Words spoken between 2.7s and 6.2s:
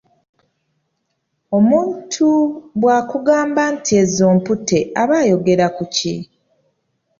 bwakugamba nti ezo mputte aba ayogera ku ki?